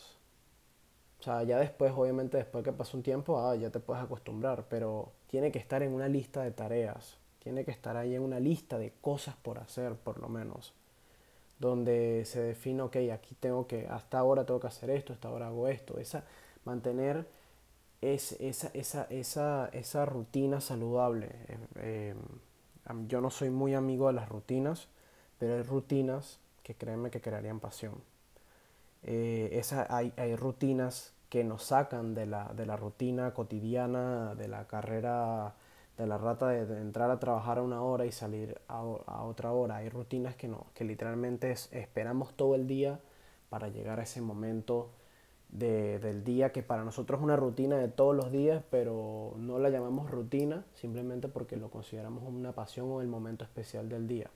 O 1.19 1.23
sea, 1.23 1.41
ya 1.41 1.57
después, 1.57 1.91
obviamente, 1.95 2.37
después 2.37 2.63
que 2.63 2.71
pasa 2.71 2.95
un 2.95 3.01
tiempo, 3.01 3.39
ah, 3.39 3.55
ya 3.55 3.71
te 3.71 3.79
puedes 3.79 4.03
acostumbrar, 4.03 4.65
pero 4.69 5.11
tiene 5.25 5.51
que 5.51 5.57
estar 5.57 5.81
en 5.81 5.91
una 5.91 6.07
lista 6.07 6.43
de 6.43 6.51
tareas, 6.51 7.17
tiene 7.39 7.65
que 7.65 7.71
estar 7.71 7.97
ahí 7.97 8.13
en 8.13 8.21
una 8.21 8.39
lista 8.39 8.77
de 8.77 8.93
cosas 9.01 9.35
por 9.35 9.57
hacer, 9.57 9.95
por 9.95 10.19
lo 10.19 10.29
menos, 10.29 10.75
donde 11.57 12.25
se 12.25 12.43
define, 12.43 12.83
ok, 12.83 12.95
aquí 13.11 13.33
tengo 13.33 13.65
que, 13.65 13.87
hasta 13.87 14.19
ahora 14.19 14.45
tengo 14.45 14.59
que 14.59 14.67
hacer 14.67 14.91
esto, 14.91 15.13
hasta 15.13 15.29
ahora 15.29 15.47
hago 15.47 15.67
esto, 15.67 15.97
esa, 15.97 16.25
mantener 16.63 17.25
esa, 18.01 18.69
esa, 18.73 19.03
esa, 19.09 19.69
esa 19.73 20.05
rutina 20.05 20.61
saludable. 20.61 21.27
Eh, 21.47 21.57
eh, 21.77 22.15
yo 23.07 23.21
no 23.21 23.29
soy 23.29 23.49
muy 23.49 23.75
amigo 23.75 24.07
de 24.07 24.13
las 24.13 24.29
rutinas, 24.29 24.87
pero 25.37 25.55
hay 25.55 25.63
rutinas 25.63 26.39
que 26.63 26.75
créeme 26.75 27.11
que 27.11 27.21
crearían 27.21 27.59
pasión. 27.59 27.95
Eh, 29.03 29.49
esa, 29.53 29.87
hay, 29.89 30.13
hay, 30.17 30.35
rutinas 30.35 31.13
que 31.29 31.43
nos 31.43 31.63
sacan 31.63 32.15
de 32.15 32.25
la, 32.25 32.51
de 32.53 32.65
la, 32.65 32.75
rutina 32.75 33.33
cotidiana, 33.33 34.35
de 34.35 34.47
la 34.47 34.67
carrera 34.67 35.55
de 35.97 36.07
la 36.07 36.17
rata 36.17 36.47
de, 36.47 36.81
entrar 36.81 37.11
a 37.11 37.19
trabajar 37.19 37.57
a 37.57 37.61
una 37.61 37.81
hora 37.81 38.05
y 38.05 38.11
salir 38.11 38.59
a, 38.69 38.77
a 38.77 39.23
otra 39.23 39.51
hora. 39.51 39.77
Hay 39.77 39.89
rutinas 39.89 40.35
que 40.35 40.47
no, 40.47 40.67
que 40.73 40.85
literalmente 40.85 41.51
esperamos 41.51 42.33
todo 42.35 42.55
el 42.55 42.67
día 42.67 42.99
para 43.49 43.67
llegar 43.67 43.99
a 43.99 44.03
ese 44.03 44.21
momento 44.21 44.89
del 45.49 46.23
día 46.23 46.51
que 46.51 46.61
para 46.61 46.83
nosotros 46.83 47.19
es 47.19 47.23
una 47.23 47.35
rutina 47.35 47.77
de 47.77 47.87
todos 47.87 48.15
los 48.15 48.31
días, 48.31 48.63
pero 48.69 49.33
no 49.37 49.57
la 49.57 49.69
llamamos 49.69 50.11
rutina 50.11 50.63
simplemente 50.75 51.27
porque 51.27 51.57
lo 51.57 51.71
consideramos 51.71 52.23
una 52.23 52.53
pasión 52.53 52.91
o 52.91 53.01
el 53.01 53.07
momento 53.07 53.43
especial 53.43 53.89
del 53.89 54.07
día. 54.07 54.29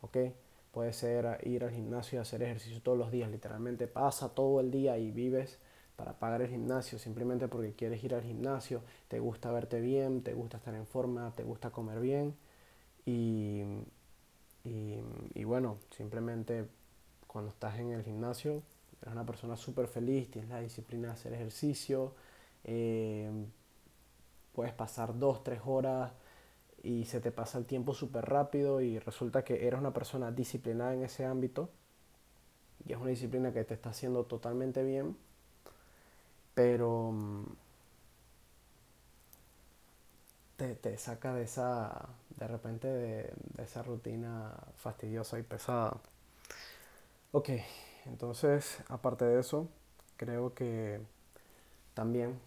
¿Ok? 0.00 0.16
Puede 0.72 0.92
ser 0.92 1.38
ir 1.44 1.62
al 1.62 1.70
gimnasio 1.70 2.18
y 2.18 2.22
hacer 2.22 2.42
ejercicio 2.42 2.80
todos 2.82 2.98
los 2.98 3.10
días, 3.12 3.30
literalmente 3.30 3.86
pasa 3.86 4.30
todo 4.30 4.60
el 4.60 4.70
día 4.70 4.98
y 4.98 5.10
vives 5.10 5.58
para 5.96 6.18
pagar 6.18 6.42
el 6.42 6.48
gimnasio 6.48 6.98
simplemente 6.98 7.46
porque 7.46 7.74
quieres 7.74 8.02
ir 8.02 8.14
al 8.14 8.22
gimnasio, 8.22 8.82
te 9.08 9.20
gusta 9.20 9.52
verte 9.52 9.80
bien, 9.80 10.22
te 10.22 10.34
gusta 10.34 10.56
estar 10.56 10.74
en 10.74 10.86
forma, 10.86 11.32
te 11.36 11.44
gusta 11.44 11.70
comer 11.70 12.00
bien 12.00 12.34
y, 13.06 13.62
y, 14.64 14.98
y 15.34 15.44
bueno, 15.44 15.78
simplemente 15.96 16.66
cuando 17.28 17.50
estás 17.50 17.78
en 17.78 17.92
el 17.92 18.02
gimnasio 18.02 18.62
eres 19.04 19.12
una 19.12 19.26
persona 19.26 19.56
súper 19.56 19.86
feliz, 19.86 20.30
tienes 20.30 20.50
la 20.50 20.60
disciplina 20.60 21.08
de 21.08 21.14
hacer 21.14 21.34
ejercicio, 21.34 22.14
eh, 22.64 23.30
puedes 24.54 24.72
pasar 24.72 25.18
dos, 25.18 25.44
tres 25.44 25.60
horas 25.66 26.12
y 26.82 27.04
se 27.04 27.20
te 27.20 27.30
pasa 27.30 27.58
el 27.58 27.66
tiempo 27.66 27.92
súper 27.94 28.24
rápido 28.24 28.80
y 28.80 28.98
resulta 28.98 29.44
que 29.44 29.66
eres 29.66 29.78
una 29.78 29.92
persona 29.92 30.32
disciplinada 30.32 30.94
en 30.94 31.04
ese 31.04 31.26
ámbito 31.26 31.70
y 32.86 32.92
es 32.92 32.98
una 32.98 33.10
disciplina 33.10 33.52
que 33.52 33.64
te 33.64 33.74
está 33.74 33.90
haciendo 33.90 34.24
totalmente 34.24 34.82
bien, 34.82 35.16
pero 36.54 37.12
mm, 37.12 37.44
te, 40.56 40.96
saca 40.98 41.34
de 41.34 41.44
esa, 41.44 42.08
de 42.38 42.48
repente 42.48 42.88
de, 42.88 43.32
de 43.56 43.62
esa 43.64 43.82
rutina 43.82 44.54
fastidiosa 44.76 45.38
y 45.38 45.42
pesada. 45.42 46.00
Ok, 47.32 47.50
entonces, 48.06 48.78
aparte 48.88 49.24
de 49.24 49.40
eso, 49.40 49.68
creo 50.16 50.54
que 50.54 51.00
también 51.94 52.38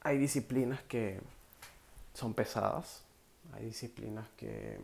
hay 0.00 0.18
disciplinas 0.18 0.82
que 0.82 1.20
son 2.14 2.34
pesadas, 2.34 3.04
hay 3.52 3.66
disciplinas 3.66 4.26
que 4.36 4.78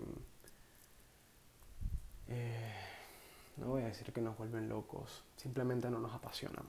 eh, 2.28 2.74
no 3.56 3.68
voy 3.68 3.82
a 3.82 3.86
decir 3.86 4.12
que 4.12 4.20
nos 4.20 4.36
vuelven 4.38 4.68
locos, 4.68 5.24
simplemente 5.36 5.90
no 5.90 5.98
nos 5.98 6.14
apasionan. 6.14 6.64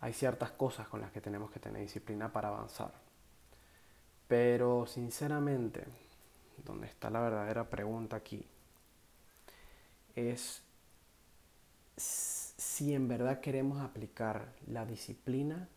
Hay 0.00 0.12
ciertas 0.12 0.50
cosas 0.50 0.88
con 0.88 1.00
las 1.00 1.12
que 1.12 1.20
tenemos 1.20 1.50
que 1.50 1.60
tener 1.60 1.80
disciplina 1.80 2.32
para 2.32 2.48
avanzar. 2.48 2.92
Pero 4.28 4.86
sinceramente, 4.86 5.84
donde 6.64 6.86
está 6.86 7.08
la 7.10 7.20
verdadera 7.20 7.68
pregunta 7.70 8.16
aquí, 8.16 8.44
es 10.16 10.62
si 11.96 12.94
en 12.94 13.08
verdad 13.08 13.40
queremos 13.40 13.80
aplicar 13.80 14.52
la 14.66 14.86
disciplina 14.86 15.68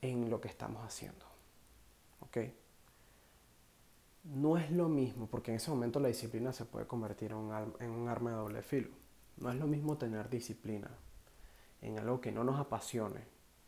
en 0.00 0.30
lo 0.30 0.40
que 0.40 0.48
estamos 0.48 0.84
haciendo. 0.84 1.24
¿Ok? 2.20 2.38
No 4.24 4.58
es 4.58 4.70
lo 4.70 4.88
mismo, 4.88 5.26
porque 5.28 5.50
en 5.50 5.58
ese 5.58 5.70
momento 5.70 6.00
la 6.00 6.08
disciplina 6.08 6.52
se 6.52 6.64
puede 6.64 6.86
convertir 6.86 7.30
en 7.32 7.38
un, 7.38 8.08
arma 8.08 8.30
de 8.30 8.36
doble 8.36 8.62
filo. 8.62 8.90
No 9.38 9.50
es 9.50 9.56
lo 9.56 9.66
mismo 9.66 9.96
tener 9.96 10.28
disciplina 10.28 10.90
en 11.82 11.98
algo 11.98 12.20
que 12.20 12.32
no 12.32 12.42
nos 12.42 12.58
apasione, 12.58 13.20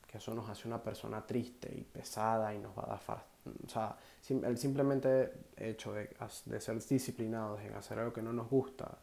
que 0.06 0.18
eso 0.18 0.34
nos 0.34 0.48
hace 0.48 0.66
una 0.66 0.82
persona 0.82 1.24
triste 1.26 1.72
y 1.76 1.84
pesada 1.84 2.54
y 2.54 2.58
nos 2.58 2.76
va 2.76 2.84
a 2.84 2.86
dar 2.86 3.24
O 3.64 3.68
sea, 3.68 3.96
el 4.30 4.58
simplemente 4.58 5.46
hecho 5.56 5.92
de 5.92 6.60
ser 6.60 6.82
disciplinados 6.84 7.60
en 7.60 7.74
hacer 7.74 7.98
algo 7.98 8.12
que 8.12 8.22
no 8.22 8.32
nos 8.32 8.48
gusta 8.48 8.98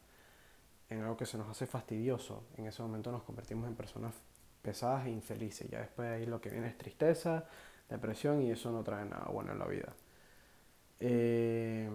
en 0.89 1.01
algo 1.01 1.17
que 1.17 1.25
se 1.25 1.37
nos 1.37 1.49
hace 1.49 1.65
fastidioso, 1.65 2.43
en 2.57 2.67
ese 2.67 2.81
momento 2.81 3.11
nos 3.11 3.23
convertimos 3.23 3.67
en 3.67 3.75
personas 3.75 4.13
pesadas 4.61 5.05
e 5.05 5.09
infelices. 5.09 5.69
Ya 5.69 5.79
después 5.79 6.09
de 6.09 6.15
ahí 6.15 6.25
lo 6.25 6.41
que 6.41 6.49
viene 6.49 6.67
es 6.67 6.77
tristeza, 6.77 7.45
depresión 7.89 8.41
y 8.41 8.51
eso 8.51 8.71
no 8.71 8.83
trae 8.83 9.05
nada 9.05 9.25
bueno 9.31 9.51
en 9.51 9.59
la 9.59 9.65
vida. 9.67 9.93
Eh, 10.99 11.89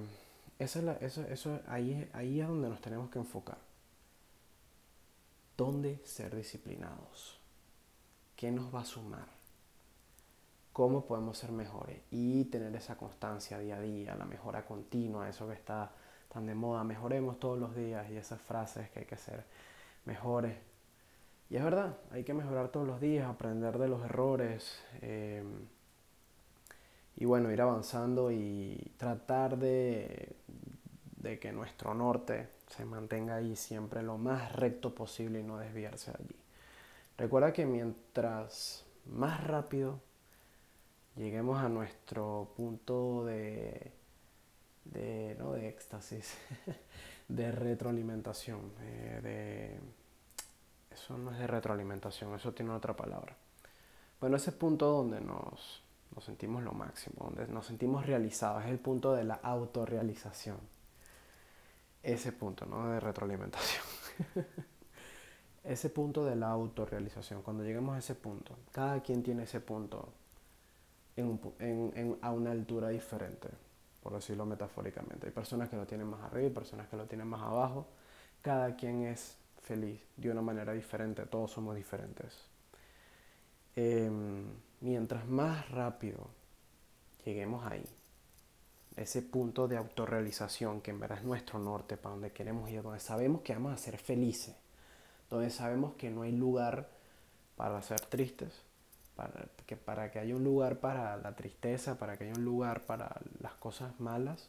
eso, 0.58 0.90
eso 1.00 1.60
ahí, 1.68 2.08
ahí 2.12 2.40
es 2.40 2.48
donde 2.48 2.68
nos 2.68 2.80
tenemos 2.80 3.10
que 3.10 3.18
enfocar. 3.18 3.58
¿Dónde 5.56 6.00
ser 6.04 6.34
disciplinados? 6.34 7.38
¿Qué 8.36 8.50
nos 8.50 8.74
va 8.74 8.80
a 8.80 8.84
sumar? 8.84 9.28
¿Cómo 10.72 11.04
podemos 11.04 11.36
ser 11.36 11.52
mejores? 11.52 12.00
Y 12.10 12.44
tener 12.46 12.74
esa 12.76 12.96
constancia 12.96 13.58
día 13.58 13.76
a 13.76 13.80
día, 13.80 14.14
la 14.14 14.24
mejora 14.24 14.64
continua, 14.64 15.28
eso 15.28 15.48
que 15.48 15.54
está 15.54 15.92
tan 16.32 16.46
de 16.46 16.54
moda, 16.54 16.84
mejoremos 16.84 17.38
todos 17.40 17.58
los 17.58 17.74
días 17.74 18.08
y 18.10 18.16
esas 18.16 18.40
frases 18.40 18.88
que 18.90 19.00
hay 19.00 19.06
que 19.06 19.16
ser 19.16 19.44
mejores. 20.04 20.56
Y 21.48 21.56
es 21.56 21.64
verdad, 21.64 21.98
hay 22.12 22.22
que 22.22 22.32
mejorar 22.32 22.68
todos 22.68 22.86
los 22.86 23.00
días, 23.00 23.28
aprender 23.28 23.78
de 23.78 23.88
los 23.88 24.04
errores 24.04 24.80
eh, 25.02 25.42
y 27.16 27.24
bueno, 27.24 27.50
ir 27.50 27.60
avanzando 27.60 28.30
y 28.30 28.92
tratar 28.96 29.58
de, 29.58 30.36
de 31.16 31.38
que 31.40 31.52
nuestro 31.52 31.92
norte 31.94 32.48
se 32.68 32.84
mantenga 32.84 33.34
ahí 33.34 33.56
siempre 33.56 34.02
lo 34.02 34.16
más 34.16 34.52
recto 34.52 34.94
posible 34.94 35.40
y 35.40 35.42
no 35.42 35.58
desviarse 35.58 36.12
allí. 36.12 36.36
Recuerda 37.18 37.52
que 37.52 37.66
mientras 37.66 38.86
más 39.06 39.44
rápido 39.44 40.00
lleguemos 41.16 41.58
a 41.58 41.68
nuestro 41.68 42.52
punto 42.56 43.24
de 43.24 43.92
de, 44.84 45.36
¿no? 45.38 45.52
de 45.52 45.68
éxtasis, 45.68 46.34
de 47.28 47.52
retroalimentación. 47.52 48.72
Eh, 48.80 49.20
de, 49.22 49.80
eso 50.94 51.16
no 51.16 51.32
es 51.32 51.38
de 51.38 51.46
retroalimentación, 51.46 52.34
eso 52.34 52.52
tiene 52.52 52.72
otra 52.72 52.94
palabra. 52.96 53.36
Bueno, 54.20 54.36
ese 54.36 54.52
punto 54.52 54.86
donde 54.86 55.20
nos, 55.20 55.82
nos 56.14 56.24
sentimos 56.24 56.62
lo 56.62 56.72
máximo, 56.72 57.30
donde 57.30 57.46
nos 57.52 57.66
sentimos 57.66 58.06
realizados, 58.06 58.64
es 58.64 58.70
el 58.70 58.78
punto 58.78 59.14
de 59.14 59.24
la 59.24 59.34
autorrealización. 59.34 60.58
Ese 62.02 62.32
punto, 62.32 62.66
¿no? 62.66 62.90
De 62.90 63.00
retroalimentación. 63.00 63.84
ese 65.64 65.90
punto 65.90 66.24
de 66.24 66.36
la 66.36 66.48
autorrealización. 66.50 67.42
Cuando 67.42 67.62
lleguemos 67.62 67.94
a 67.94 67.98
ese 67.98 68.14
punto, 68.14 68.56
cada 68.72 69.00
quien 69.00 69.22
tiene 69.22 69.44
ese 69.44 69.60
punto 69.60 70.08
en, 71.16 71.40
en, 71.58 71.92
en, 71.94 72.18
a 72.22 72.32
una 72.32 72.50
altura 72.50 72.88
diferente 72.88 73.48
por 74.02 74.14
decirlo 74.14 74.46
metafóricamente. 74.46 75.26
Hay 75.26 75.32
personas 75.32 75.68
que 75.68 75.76
lo 75.76 75.86
tienen 75.86 76.06
más 76.06 76.22
arriba 76.22 76.48
y 76.48 76.50
personas 76.50 76.88
que 76.88 76.96
lo 76.96 77.06
tienen 77.06 77.26
más 77.26 77.42
abajo. 77.42 77.88
Cada 78.42 78.74
quien 78.76 79.04
es 79.04 79.36
feliz 79.62 80.00
de 80.16 80.30
una 80.30 80.42
manera 80.42 80.72
diferente, 80.72 81.26
todos 81.26 81.50
somos 81.50 81.76
diferentes. 81.76 82.34
Em, 83.76 84.44
mientras 84.80 85.26
más 85.26 85.70
rápido 85.70 86.26
lleguemos 87.24 87.64
ahí, 87.66 87.84
ese 88.96 89.22
punto 89.22 89.68
de 89.68 89.76
autorrealización 89.76 90.80
que 90.80 90.90
en 90.90 91.00
verdad 91.00 91.18
es 91.18 91.24
nuestro 91.24 91.58
norte, 91.58 91.96
para 91.96 92.14
donde 92.14 92.32
queremos 92.32 92.68
ir, 92.70 92.82
donde 92.82 93.00
sabemos 93.00 93.42
que 93.42 93.54
vamos 93.54 93.72
a 93.72 93.76
ser 93.76 93.96
felices, 93.98 94.56
donde 95.28 95.50
sabemos 95.50 95.94
que 95.94 96.10
no 96.10 96.22
hay 96.22 96.32
lugar 96.32 96.90
para 97.56 97.80
ser 97.82 98.00
tristes, 98.00 98.62
para 99.16 99.48
que, 99.66 99.76
para 99.76 100.10
que 100.10 100.18
haya 100.18 100.34
un 100.34 100.44
lugar 100.44 100.80
para 100.80 101.16
la 101.16 101.36
tristeza, 101.36 101.98
para 101.98 102.16
que 102.16 102.24
haya 102.24 102.34
un 102.34 102.44
lugar 102.44 102.86
para 102.86 103.20
las 103.40 103.54
cosas 103.54 103.98
malas, 104.00 104.48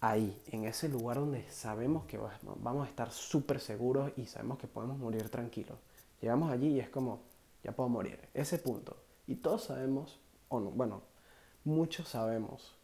ahí, 0.00 0.40
en 0.46 0.64
ese 0.64 0.88
lugar 0.88 1.16
donde 1.16 1.48
sabemos 1.50 2.06
que 2.06 2.18
vamos 2.18 2.86
a 2.86 2.88
estar 2.88 3.10
súper 3.10 3.60
seguros 3.60 4.12
y 4.16 4.26
sabemos 4.26 4.58
que 4.58 4.66
podemos 4.66 4.98
morir 4.98 5.28
tranquilos. 5.28 5.78
Llegamos 6.20 6.50
allí 6.50 6.68
y 6.68 6.80
es 6.80 6.88
como, 6.88 7.20
ya 7.62 7.72
puedo 7.72 7.88
morir, 7.88 8.20
ese 8.34 8.58
punto. 8.58 8.96
Y 9.26 9.36
todos 9.36 9.64
sabemos, 9.64 10.20
o 10.48 10.60
no, 10.60 10.70
bueno, 10.70 11.02
muchos 11.64 12.08
sabemos 12.08 12.74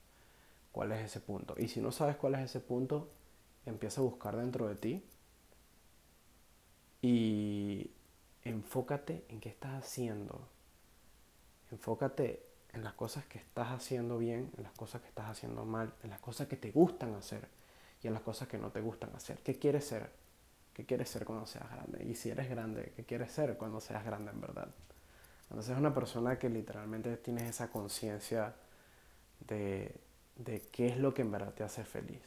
cuál 0.73 0.93
es 0.93 1.05
ese 1.05 1.21
punto. 1.21 1.55
Y 1.59 1.69
si 1.69 1.81
no 1.81 1.93
sabes 1.93 2.17
cuál 2.17 2.35
es 2.35 2.41
ese 2.41 2.61
punto, 2.61 3.09
empieza 3.67 4.01
a 4.01 4.05
buscar 4.05 4.37
dentro 4.37 4.69
de 4.69 4.75
ti 4.75 5.05
y 7.01 7.91
enfócate 8.45 9.25
en 9.29 9.41
qué 9.41 9.49
estás 9.49 9.85
haciendo 9.85 10.49
Enfócate 11.83 12.47
en 12.75 12.85
las 12.85 12.93
cosas 12.93 13.25
que 13.25 13.39
estás 13.39 13.73
haciendo 13.73 14.17
bien, 14.17 14.53
en 14.57 14.63
las 14.63 14.71
cosas 14.71 15.03
que 15.03 15.09
estás 15.09 15.29
haciendo 15.29 15.65
mal, 15.65 15.93
en 16.05 16.11
las 16.11 16.21
cosas 16.21 16.47
que 16.47 16.57
te 16.57 16.71
gustan 16.71 17.13
hacer 17.17 17.49
y 18.01 18.07
en 18.07 18.15
las 18.15 18.23
cosas 18.23 18.47
que 18.47 18.57
no 18.57 18.71
te 18.71 18.81
gustan 18.81 19.11
hacer. 19.17 19.39
¿Qué 19.39 19.59
quieres 19.59 19.85
ser? 19.85 20.09
¿Qué 20.73 20.87
quieres 20.87 21.09
ser 21.09 21.25
cuando 21.25 21.45
seas 21.45 21.69
grande? 21.69 22.05
Y 22.05 22.15
si 22.15 22.31
eres 22.31 22.49
grande, 22.49 22.93
¿qué 22.95 23.03
quieres 23.03 23.33
ser 23.33 23.57
cuando 23.57 23.81
seas 23.81 24.05
grande 24.05 24.31
en 24.31 24.41
verdad? 24.41 24.69
Cuando 25.49 25.61
seas 25.65 25.77
una 25.77 25.93
persona 25.93 26.39
que 26.39 26.49
literalmente 26.49 27.17
tienes 27.17 27.51
esa 27.51 27.69
conciencia 27.69 28.55
de, 29.41 29.93
de 30.37 30.61
qué 30.71 30.87
es 30.87 30.99
lo 30.99 31.13
que 31.13 31.23
en 31.23 31.33
verdad 31.33 31.53
te 31.53 31.65
hace 31.65 31.83
feliz. 31.83 32.23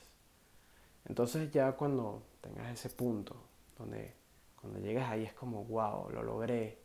Entonces 1.05 1.49
ya 1.49 1.71
cuando 1.77 2.23
tengas 2.41 2.73
ese 2.73 2.89
punto 2.89 3.37
donde 3.77 4.15
cuando 4.59 4.79
llegas 4.79 5.09
ahí 5.09 5.23
es 5.23 5.33
como, 5.33 5.63
wow, 5.63 6.09
lo 6.09 6.23
logré 6.23 6.77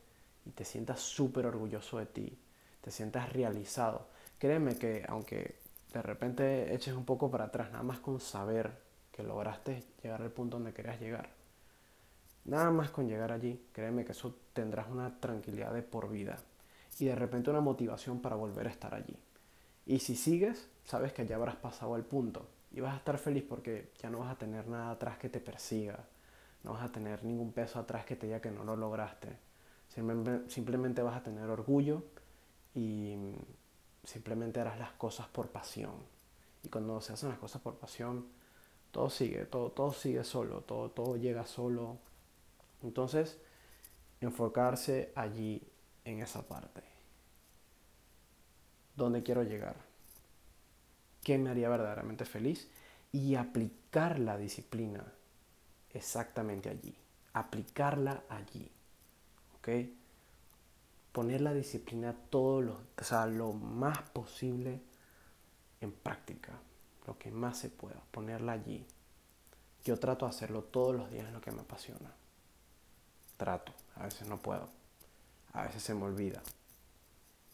y 0.47 0.50
te 0.50 0.65
sientas 0.65 1.00
súper 1.00 1.47
orgulloso 1.47 1.99
de 1.99 2.07
ti, 2.07 2.39
te 2.80 2.90
sientas 2.90 3.32
realizado. 3.32 4.06
Créeme 4.38 4.76
que 4.76 5.04
aunque 5.08 5.56
de 5.92 6.02
repente 6.02 6.75
eches 6.75 6.94
un 6.94 7.04
poco 7.04 7.30
para 7.30 7.46
atrás, 7.46 7.70
nada 7.70 7.82
más 7.82 8.00
con 8.00 8.20
saber 8.20 8.70
que 9.12 9.22
lograste 9.22 9.84
llegar 10.02 10.22
al 10.22 10.30
punto 10.30 10.56
donde 10.56 10.72
querías 10.72 11.00
llegar, 11.00 11.30
nada 12.44 12.70
más 12.70 12.90
con 12.90 13.08
llegar 13.08 13.32
allí, 13.32 13.66
créeme 13.72 14.04
que 14.04 14.12
eso 14.12 14.37
tendrás 14.52 14.88
una 14.88 15.20
tranquilidad 15.20 15.72
de 15.72 15.82
por 15.82 16.08
vida 16.10 16.38
y 16.99 17.06
de 17.06 17.14
repente 17.14 17.50
una 17.50 17.60
motivación 17.60 18.20
para 18.20 18.37
volver 18.37 18.66
a 18.66 18.70
estar 18.70 18.94
allí. 18.94 19.16
Y 19.87 19.99
si 19.99 20.14
sigues, 20.16 20.68
sabes 20.84 21.12
que 21.12 21.26
ya 21.26 21.37
habrás 21.37 21.56
pasado 21.56 21.96
el 21.96 22.04
punto 22.04 22.46
y 22.72 22.80
vas 22.80 22.94
a 22.94 22.99
estar 22.99 23.18
feliz 23.18 23.44
porque 23.49 23.90
ya 24.00 24.10
no 24.10 24.20
vas 24.20 24.30
a 24.30 24.38
tener 24.38 24.68
nada 24.68 24.92
atrás 24.92 25.18
que 25.18 25.28
te 25.28 25.40
persiga, 25.40 25.99
no 26.62 26.72
vas 26.72 26.84
a 26.84 26.92
tener 26.92 27.25
ningún 27.25 27.52
peso 27.52 27.78
atrás 27.78 28.04
que 28.04 28.16
te 28.16 28.26
diga 28.26 28.40
que 28.40 28.50
no 28.50 28.64
lo 28.64 28.76
lograste. 28.76 29.37
Simplemente 29.88 31.02
vas 31.02 31.16
a 31.16 31.22
tener 31.22 31.49
orgullo 31.49 32.04
y 32.75 33.15
simplemente 34.05 34.61
harás 34.61 34.79
las 34.79 34.93
cosas 34.93 35.29
por 35.29 35.49
pasión. 35.50 35.95
Y 36.62 36.69
cuando 36.69 37.00
se 37.00 37.12
hacen 37.12 37.31
las 37.31 37.39
cosas 37.39 37.62
por 37.62 37.77
pasión, 37.77 38.27
todo 38.91 39.11
sigue, 39.11 39.47
todo, 39.47 39.71
todo 39.71 39.93
sigue 39.93 40.25
solo, 40.25 40.62
todo, 40.62 40.91
todo 40.91 41.17
llega 41.17 41.47
solo. 41.47 41.99
Entonces, 42.83 43.39
enfocarse 44.21 45.12
allí 45.15 45.62
en 46.05 46.21
esa 46.21 46.47
parte. 46.47 46.83
¿Dónde 48.97 49.23
quiero 49.23 49.43
llegar? 49.43 49.77
¿Qué 51.23 51.39
me 51.39 51.50
haría 51.50 51.69
verdaderamente 51.69 52.25
feliz? 52.25 52.69
Y 53.12 53.35
aplicar 53.35 54.19
la 54.19 54.37
disciplina 54.37 55.05
exactamente 55.91 56.69
allí. 56.69 56.97
Aplicarla 57.33 58.25
allí. 58.29 58.71
¿Ok? 59.57 59.69
Poner 61.12 61.40
la 61.40 61.52
disciplina 61.52 62.14
todo 62.31 62.61
lo, 62.61 62.81
o 62.97 63.05
sea, 63.05 63.26
lo 63.26 63.52
más 63.52 64.00
posible 64.11 64.81
en 65.81 65.93
práctica. 65.93 66.52
Lo 67.07 67.19
que 67.19 67.31
más 67.31 67.59
se 67.59 67.71
pueda. 67.71 68.00
Ponerla 68.11 68.52
allí. 68.52 68.87
Yo 69.85 69.99
trato 69.99 70.26
de 70.26 70.31
hacerlo 70.31 70.62
todos 70.62 70.95
los 70.95 71.11
días 71.11 71.26
en 71.26 71.35
lo 71.35 71.40
que 71.40 71.50
me 71.50 71.62
apasiona. 71.62 72.12
Trato. 73.37 73.73
A 73.97 74.05
veces 74.05 74.29
no 74.29 74.40
puedo. 74.40 74.69
A 75.52 75.64
veces 75.64 75.83
se 75.83 75.95
me 75.95 76.05
olvida. 76.05 76.43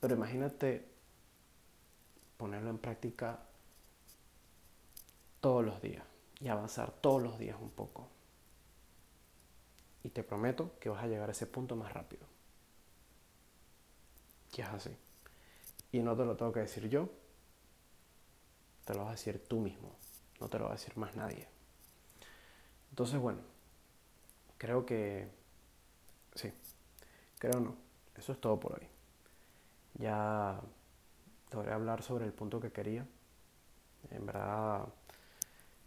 Pero 0.00 0.14
imagínate 0.14 0.86
ponerlo 2.36 2.70
en 2.70 2.78
práctica 2.78 3.40
todos 5.40 5.64
los 5.64 5.80
días 5.80 6.04
y 6.40 6.48
avanzar 6.48 6.90
todos 6.90 7.22
los 7.22 7.38
días 7.38 7.56
un 7.60 7.70
poco. 7.70 8.08
Y 10.02 10.10
te 10.10 10.22
prometo 10.22 10.78
que 10.78 10.88
vas 10.88 11.02
a 11.02 11.06
llegar 11.06 11.28
a 11.28 11.32
ese 11.32 11.46
punto 11.46 11.76
más 11.76 11.92
rápido. 11.92 12.26
Que 14.52 14.62
es 14.62 14.68
así. 14.68 14.96
Y 15.92 16.00
no 16.00 16.16
te 16.16 16.24
lo 16.24 16.36
tengo 16.36 16.52
que 16.52 16.60
decir 16.60 16.88
yo, 16.88 17.08
te 18.84 18.94
lo 18.94 19.00
vas 19.00 19.08
a 19.08 19.12
decir 19.12 19.42
tú 19.46 19.60
mismo, 19.60 19.96
no 20.40 20.48
te 20.48 20.58
lo 20.58 20.64
va 20.64 20.70
a 20.70 20.74
decir 20.74 20.96
más 20.96 21.16
nadie. 21.16 21.48
Entonces, 22.90 23.18
bueno, 23.18 23.40
creo 24.58 24.86
que 24.86 25.28
sí, 26.34 26.52
creo 27.38 27.60
no, 27.60 27.76
eso 28.16 28.32
es 28.32 28.40
todo 28.40 28.58
por 28.58 28.74
hoy. 28.74 28.86
Ya 29.94 30.60
a 31.52 31.74
hablar 31.74 32.02
sobre 32.02 32.26
el 32.26 32.32
punto 32.32 32.60
que 32.60 32.70
quería. 32.70 33.06
En 34.10 34.26
verdad, 34.26 34.86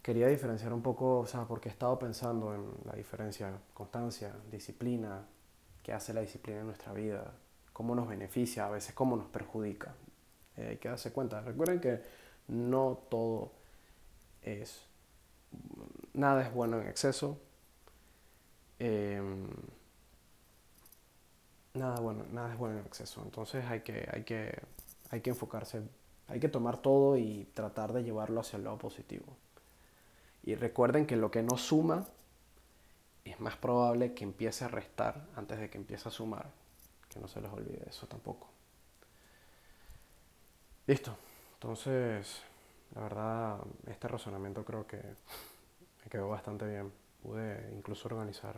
quería 0.02 0.26
diferenciar 0.26 0.72
un 0.72 0.82
poco, 0.82 1.20
o 1.20 1.26
sea, 1.26 1.44
porque 1.44 1.68
he 1.68 1.72
estado 1.72 1.98
pensando 1.98 2.54
en 2.54 2.70
la 2.84 2.92
diferencia, 2.92 3.52
constancia, 3.72 4.34
disciplina, 4.50 5.26
qué 5.82 5.92
hace 5.92 6.12
la 6.12 6.20
disciplina 6.20 6.60
en 6.60 6.66
nuestra 6.66 6.92
vida, 6.92 7.32
cómo 7.80 7.94
nos 7.94 8.08
beneficia, 8.08 8.66
a 8.66 8.68
veces 8.68 8.94
cómo 8.94 9.16
nos 9.16 9.28
perjudica. 9.28 9.94
Eh, 10.58 10.68
hay 10.68 10.76
que 10.76 10.90
darse 10.90 11.12
cuenta. 11.12 11.40
Recuerden 11.40 11.80
que 11.80 12.02
no 12.48 13.00
todo 13.08 13.52
es, 14.42 14.82
nada 16.12 16.42
es 16.42 16.52
bueno 16.52 16.78
en 16.78 16.88
exceso. 16.88 17.38
Em, 18.78 19.46
nada 21.72 22.00
bueno, 22.00 22.26
nada 22.30 22.52
es 22.52 22.58
bueno 22.58 22.80
en 22.80 22.84
exceso. 22.84 23.22
Entonces 23.24 23.64
hay 23.64 23.80
que, 23.80 24.06
hay 24.12 24.24
que, 24.24 24.60
hay 25.08 25.22
que 25.22 25.30
enfocarse, 25.30 25.80
hay 26.28 26.38
que 26.38 26.50
tomar 26.50 26.82
todo 26.82 27.16
y 27.16 27.48
tratar 27.54 27.94
de 27.94 28.04
llevarlo 28.04 28.42
hacia 28.42 28.58
el 28.58 28.64
lado 28.64 28.76
positivo. 28.76 29.38
Y 30.42 30.54
recuerden 30.54 31.06
que 31.06 31.16
lo 31.16 31.30
que 31.30 31.42
no 31.42 31.56
suma 31.56 32.06
es 33.24 33.40
más 33.40 33.56
probable 33.56 34.12
que 34.12 34.24
empiece 34.24 34.66
a 34.66 34.68
restar 34.68 35.24
antes 35.34 35.58
de 35.58 35.70
que 35.70 35.78
empiece 35.78 36.10
a 36.10 36.12
sumar. 36.12 36.60
Que 37.12 37.20
no 37.20 37.28
se 37.28 37.40
les 37.40 37.52
olvide 37.52 37.88
eso 37.88 38.06
tampoco. 38.06 38.48
Listo. 40.86 41.16
Entonces, 41.54 42.42
la 42.94 43.02
verdad, 43.02 43.58
este 43.86 44.08
razonamiento 44.08 44.64
creo 44.64 44.86
que 44.86 44.96
me 44.96 46.10
quedó 46.10 46.28
bastante 46.28 46.66
bien. 46.66 46.92
Pude 47.22 47.70
incluso 47.76 48.08
organizar 48.08 48.56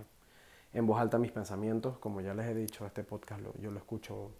en 0.73 0.87
voz 0.87 1.01
alta 1.01 1.19
mis 1.19 1.33
pensamientos. 1.33 1.99
Como 1.99 2.21
ya 2.21 2.35
les 2.35 2.47
he 2.47 2.55
dicho, 2.55 2.87
este 2.87 3.05
podcast 3.05 3.43
yo 3.59 3.71
lo 3.71 3.79
escucho, 3.79 4.31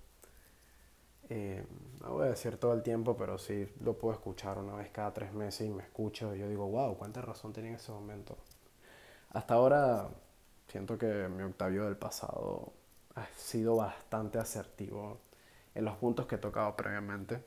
eh, 1.29 1.65
no 2.01 2.13
voy 2.13 2.27
a 2.27 2.31
decir 2.31 2.57
todo 2.57 2.73
el 2.75 2.83
tiempo, 2.83 3.17
pero 3.17 3.39
sí 3.39 3.69
lo 3.81 3.99
puedo 3.99 4.15
escuchar 4.15 4.59
una 4.59 4.75
vez 4.75 4.91
cada 4.91 5.13
tres 5.13 5.33
meses 5.33 5.67
y 5.67 5.71
me 5.71 5.83
escucho 5.83 6.35
y 6.35 6.39
yo 6.39 6.49
digo, 6.49 6.67
wow, 6.69 6.97
cuánta 6.97 7.21
razón 7.21 7.53
tenía 7.53 7.71
en 7.71 7.77
ese 7.77 7.93
momento. 7.93 8.37
Hasta 9.31 9.55
ahora 9.55 10.09
siento 10.69 10.99
que 10.99 11.29
mi 11.29 11.43
Octavio 11.43 11.85
del 11.85 11.97
pasado 11.97 12.73
ha 13.15 13.27
sido 13.37 13.77
bastante 13.77 14.39
asertivo 14.39 15.21
en 15.75 15.85
los 15.85 15.97
puntos 15.97 16.27
que 16.27 16.37
he 16.37 16.39
tocado 16.39 16.77
previamente. 16.77 17.43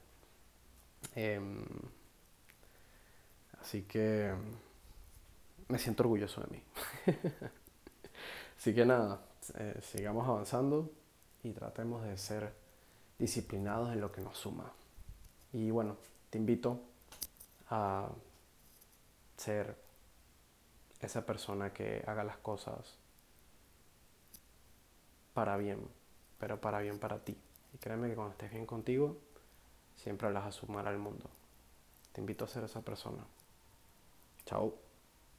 Em, 1.15 1.63
así 3.61 3.83
que 3.83 4.33
me 5.67 5.79
siento 5.79 6.03
orgulloso 6.03 6.41
de 6.41 6.47
mí. 6.47 6.63
así 8.57 8.73
que 8.73 8.85
nada, 8.85 9.21
eh, 9.55 9.79
sigamos 9.81 10.27
avanzando 10.27 10.91
y 11.43 11.51
tratemos 11.51 12.03
de 12.03 12.17
ser 12.17 12.53
disciplinados 13.17 13.91
en 13.93 14.01
lo 14.01 14.11
que 14.11 14.21
nos 14.21 14.37
suma. 14.37 14.71
Y 15.53 15.71
bueno, 15.71 15.97
te 16.29 16.37
invito 16.37 16.81
a 17.69 18.09
ser 19.37 19.75
esa 20.99 21.25
persona 21.25 21.71
que 21.71 22.03
haga 22.05 22.23
las 22.23 22.37
cosas 22.37 22.97
para 25.35 25.57
bien, 25.57 25.85
pero 26.39 26.59
para 26.61 26.79
bien 26.79 26.97
para 26.97 27.19
ti. 27.19 27.37
Y 27.73 27.77
créeme 27.77 28.07
que 28.07 28.15
cuando 28.15 28.31
estés 28.31 28.51
bien 28.51 28.65
contigo, 28.65 29.17
siempre 29.97 30.31
las 30.31 30.45
a 30.45 30.51
sumar 30.51 30.87
al 30.87 30.97
mundo. 30.97 31.29
Te 32.13 32.21
invito 32.21 32.45
a 32.45 32.47
ser 32.47 32.63
esa 32.63 32.81
persona. 32.81 33.23
Chao. 34.45 34.84